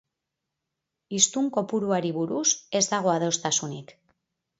Hiztun 1.17 1.49
kopuruari 1.57 2.11
buruz 2.15 2.45
ez 2.79 2.81
dago 2.95 3.13
adostasunik. 3.17 3.95